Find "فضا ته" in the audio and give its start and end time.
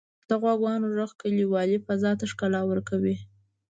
1.85-2.25